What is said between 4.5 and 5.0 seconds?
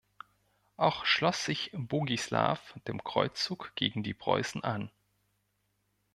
an.